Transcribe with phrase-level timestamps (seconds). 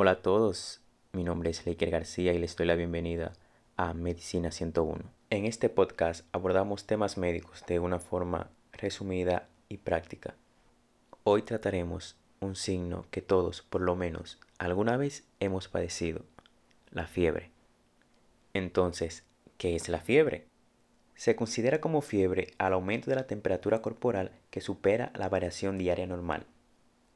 [0.00, 0.80] Hola a todos,
[1.12, 3.32] mi nombre es Leiker García y les doy la bienvenida
[3.76, 5.02] a Medicina 101.
[5.30, 10.36] En este podcast abordamos temas médicos de una forma resumida y práctica.
[11.24, 16.24] Hoy trataremos un signo que todos, por lo menos, alguna vez hemos padecido,
[16.92, 17.50] la fiebre.
[18.54, 19.24] Entonces,
[19.56, 20.46] ¿qué es la fiebre?
[21.16, 26.06] Se considera como fiebre al aumento de la temperatura corporal que supera la variación diaria
[26.06, 26.46] normal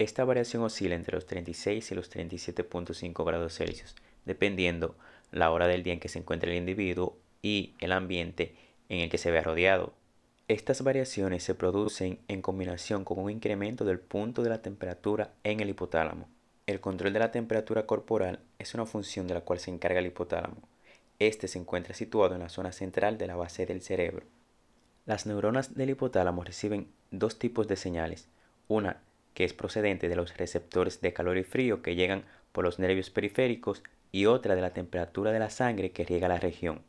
[0.03, 3.95] esta variación oscila entre los 36 y los 37.5 grados Celsius,
[4.25, 4.97] dependiendo
[5.31, 8.55] la hora del día en que se encuentra el individuo y el ambiente
[8.89, 9.95] en el que se ve rodeado.
[10.49, 15.61] Estas variaciones se producen en combinación con un incremento del punto de la temperatura en
[15.61, 16.29] el hipotálamo.
[16.67, 20.07] El control de la temperatura corporal es una función de la cual se encarga el
[20.07, 20.57] hipotálamo.
[21.19, 24.27] Este se encuentra situado en la zona central de la base del cerebro.
[25.07, 28.29] Las neuronas del hipotálamo reciben dos tipos de señales,
[28.69, 29.01] una
[29.35, 33.11] que es procedente de los receptores de calor y frío que llegan por los nervios
[33.11, 36.83] periféricos y otra de la temperatura de la sangre que riega la región.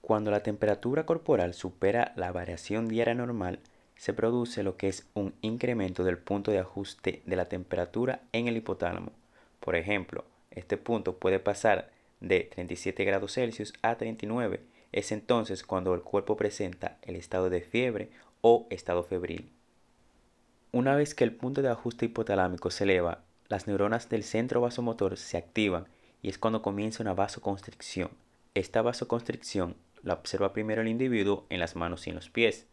[0.00, 3.58] Cuando la temperatura corporal supera la variación diaria normal,
[3.96, 8.46] se produce lo que es un incremento del punto de ajuste de la temperatura en
[8.46, 9.12] el hipotálamo.
[9.60, 11.90] Por ejemplo, este punto puede pasar
[12.20, 14.60] de 37 grados Celsius a 39.
[14.92, 19.50] Es entonces cuando el cuerpo presenta el estado de fiebre o estado febril.
[20.70, 25.16] Una vez que el punto de ajuste hipotalámico se eleva, las neuronas del centro vasomotor
[25.16, 25.86] se activan
[26.20, 28.10] y es cuando comienza una vasoconstricción.
[28.54, 32.66] Esta vasoconstricción la observa primero el individuo en las manos y en los pies.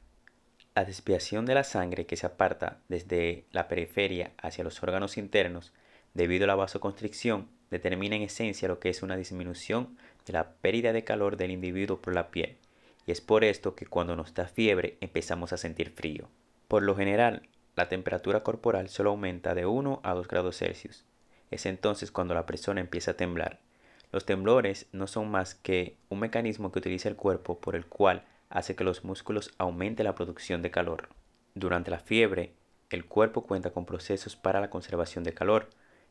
[0.75, 5.71] La desviación de la sangre que se aparta desde la periferia hacia los órganos internos
[6.13, 10.91] debido a la vasoconstricción determina en esencia lo que es una disminución de la pérdida
[10.91, 12.57] de calor del individuo por la piel.
[13.07, 16.27] Y es por esto que cuando nos da fiebre empezamos a sentir frío.
[16.67, 17.43] Por lo general,
[17.75, 21.03] la temperatura corporal solo aumenta de 1 a 2 grados Celsius.
[21.51, 23.59] Es entonces cuando la persona empieza a temblar.
[24.11, 28.23] Los temblores no son más que un mecanismo que utiliza el cuerpo por el cual
[28.49, 31.09] hace que los músculos aumenten la producción de calor.
[31.53, 32.53] Durante la fiebre,
[32.89, 35.69] el cuerpo cuenta con procesos para la conservación de calor.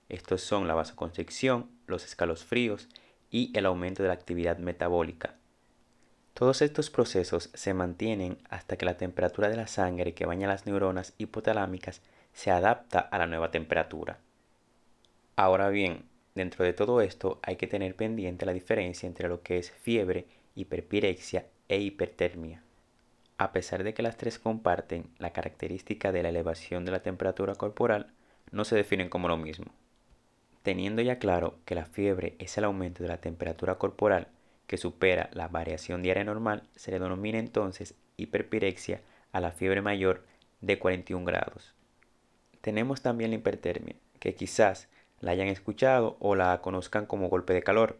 [0.08, 2.88] Estos son la vasoconstricción, los escalofríos
[3.30, 5.36] y el aumento de la actividad metabólica.
[6.34, 10.66] Todos estos procesos se mantienen hasta que la temperatura de la sangre que baña las
[10.66, 12.02] neuronas hipotalámicas
[12.32, 14.18] se adapta a la nueva temperatura.
[15.36, 19.58] Ahora bien, dentro de todo esto hay que tener pendiente la diferencia entre lo que
[19.58, 22.64] es fiebre, hiperpirexia e hipertermia.
[23.38, 27.54] A pesar de que las tres comparten la característica de la elevación de la temperatura
[27.54, 28.12] corporal,
[28.50, 29.66] no se definen como lo mismo.
[30.64, 34.26] Teniendo ya claro que la fiebre es el aumento de la temperatura corporal
[34.66, 39.02] que supera la variación diaria normal se le denomina entonces hiperpirexia
[39.32, 40.24] a la fiebre mayor
[40.60, 41.74] de 41 grados.
[42.60, 44.88] Tenemos también la hipertermia, que quizás
[45.20, 47.98] la hayan escuchado o la conozcan como golpe de calor.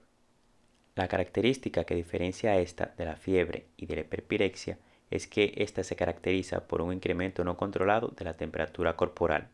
[0.94, 4.78] La característica que diferencia a esta de la fiebre y de la hiperpirexia
[5.10, 9.48] es que ésta se caracteriza por un incremento no controlado de la temperatura corporal,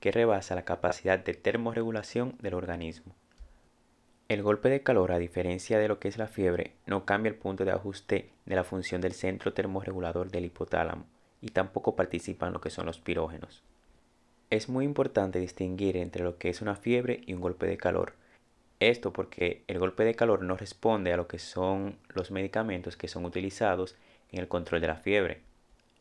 [0.00, 3.14] que rebasa la capacidad de termorregulación del organismo.
[4.28, 7.36] El golpe de calor, a diferencia de lo que es la fiebre, no cambia el
[7.36, 11.06] punto de ajuste de la función del centro termorregulador del hipotálamo
[11.40, 13.62] y tampoco participa en lo que son los pirógenos.
[14.50, 18.14] Es muy importante distinguir entre lo que es una fiebre y un golpe de calor.
[18.80, 23.06] Esto porque el golpe de calor no responde a lo que son los medicamentos que
[23.06, 23.94] son utilizados
[24.32, 25.42] en el control de la fiebre.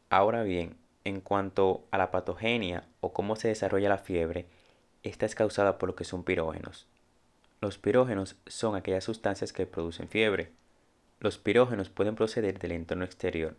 [0.09, 4.47] Ahora bien, en cuanto a la patogenia o cómo se desarrolla la fiebre,
[5.03, 6.87] esta es causada por lo que son pirógenos.
[7.65, 10.51] Los pirógenos son aquellas sustancias que producen fiebre.
[11.19, 13.57] Los pirógenos pueden proceder del entorno exterior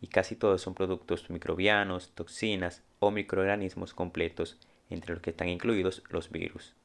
[0.00, 4.60] y casi todos son productos microbianos, toxinas o microorganismos completos,
[4.90, 6.76] entre los que están incluidos los virus.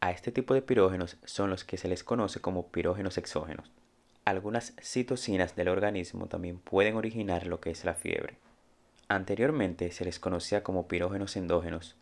[0.00, 3.70] A este tipo de pirógenos son los que se les conoce como pirógenos exógenos.
[4.26, 8.36] Algunas citocinas del organismo también pueden originar lo que es la fiebre.
[9.08, 11.96] Anteriormente se les conocía como pirógenos endógenos,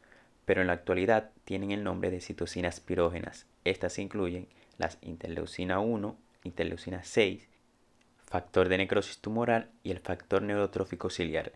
[0.46, 3.46] pero en la actualidad tienen el nombre de citocinas pirógenas.
[3.64, 4.48] Estas incluyen
[4.78, 7.46] las interleucina 1, interleucina 6,
[8.24, 11.52] factor de necrosis tumoral y el factor neurotrófico ciliar.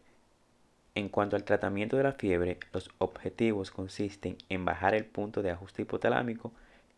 [0.94, 5.52] En cuanto al tratamiento de la fiebre, los objetivos consisten en bajar el punto de
[5.52, 6.52] ajuste hipotalámico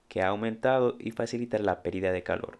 [0.08, 2.58] que ha aumentado y facilitar la pérdida de calor.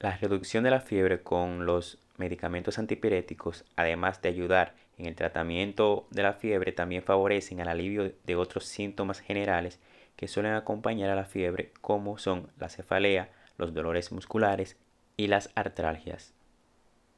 [0.00, 6.06] La reducción de la fiebre con los medicamentos antipiréticos, además de ayudar en el tratamiento
[6.10, 9.78] de la fiebre, también favorecen al alivio de otros síntomas generales
[10.16, 14.76] que suelen acompañar a la fiebre, como son la cefalea, los dolores musculares
[15.16, 16.32] y las artralgias.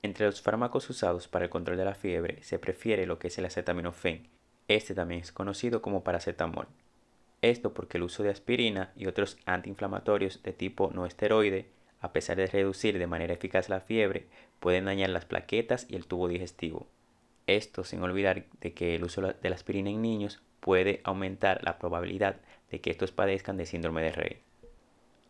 [0.03, 3.39] Entre los fármacos usados para el control de la fiebre se prefiere lo que es
[3.39, 4.29] el acetaminofén.
[4.69, 6.67] Este también es conocido como paracetamol.
[7.43, 11.67] Esto porque el uso de aspirina y otros antiinflamatorios de tipo no esteroide,
[12.01, 14.27] a pesar de reducir de manera eficaz la fiebre,
[14.61, 16.87] pueden dañar las plaquetas y el tubo digestivo.
[17.47, 21.79] Esto sin olvidar de que el uso de la aspirina en niños puede aumentar la
[21.79, 22.37] probabilidad
[22.71, 24.37] de que estos padezcan de síndrome de Rey.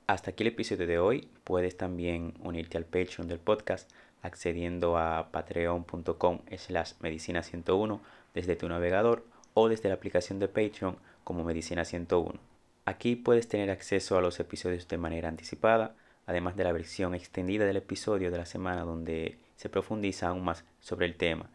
[0.08, 1.28] Hasta aquí el episodio de hoy.
[1.44, 3.90] Puedes también unirte al Patreon del podcast
[4.22, 8.00] accediendo a patreon.com slash medicina 101
[8.34, 9.24] desde tu navegador
[9.54, 12.40] o desde la aplicación de Patreon como Medicina 101.
[12.86, 15.94] Aquí puedes tener acceso a los episodios de manera anticipada,
[16.28, 20.62] además de la versión extendida del episodio de la semana donde se profundiza aún más
[20.78, 21.50] sobre el tema.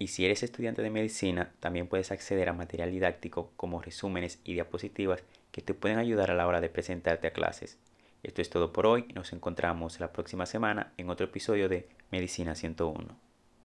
[0.00, 4.54] Y si eres estudiante de medicina, también puedes acceder a material didáctico como resúmenes y
[4.54, 5.22] diapositivas
[5.52, 7.78] que te pueden ayudar a la hora de presentarte a clases.
[8.24, 9.06] Esto es todo por hoy.
[9.14, 13.27] Nos encontramos la próxima semana en otro episodio de Medicina 101.